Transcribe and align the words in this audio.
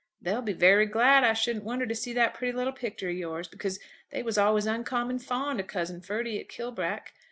They'll 0.19 0.41
be 0.41 0.53
very 0.53 0.87
glad, 0.87 1.23
I 1.23 1.33
shouldn't 1.33 1.63
wonder, 1.63 1.85
to 1.85 1.93
see 1.93 2.11
that 2.13 2.33
pretty 2.33 2.57
little 2.57 2.73
picter 2.73 3.09
of 3.09 3.15
yours, 3.15 3.47
because 3.47 3.79
they 4.09 4.23
was 4.23 4.35
always 4.35 4.65
uncommon 4.65 5.19
fond 5.19 5.59
of 5.59 5.67
cousin 5.67 6.01
Ferdy 6.01 6.39
at 6.39 6.49
Kilbrack. 6.49 7.13